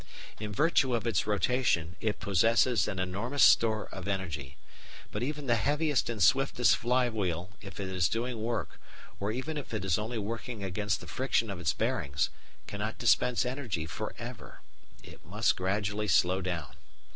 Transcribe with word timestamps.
In 0.39 0.51
virtue 0.51 0.95
of 0.95 1.05
its 1.05 1.27
rotation 1.27 1.95
it 2.01 2.19
possesses 2.19 2.87
an 2.87 2.97
enormous 2.97 3.43
store 3.43 3.87
of 3.91 4.07
energy. 4.07 4.57
But 5.11 5.21
even 5.21 5.45
the 5.45 5.53
heaviest 5.53 6.09
and 6.09 6.23
swiftest 6.23 6.75
flywheel, 6.75 7.51
if 7.61 7.79
it 7.79 7.87
is 7.87 8.09
doing 8.09 8.41
work, 8.41 8.81
or 9.19 9.31
even 9.31 9.57
if 9.57 9.75
it 9.75 9.85
is 9.85 9.99
only 9.99 10.17
working 10.17 10.63
against 10.63 11.01
the 11.01 11.07
friction 11.07 11.51
of 11.51 11.59
its 11.59 11.73
bearings, 11.73 12.31
cannot 12.65 12.97
dispense 12.97 13.45
energy 13.45 13.85
for 13.85 14.15
ever. 14.17 14.61
It 15.03 15.23
must, 15.23 15.55
gradually, 15.55 16.07
slow 16.07 16.41
down. 16.41 16.77